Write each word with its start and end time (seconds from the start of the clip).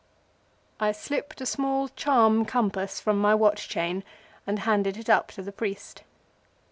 I 0.79 0.93
slipped 0.93 1.41
a 1.41 1.45
small 1.45 1.87
charm 1.89 2.43
compass 2.45 2.99
from 2.99 3.19
my 3.21 3.35
watch 3.35 3.69
chain 3.69 4.03
and 4.47 4.57
handed 4.57 4.97
it 4.97 5.11
up 5.11 5.27
to 5.33 5.43
the 5.43 5.51
priest. 5.51 6.01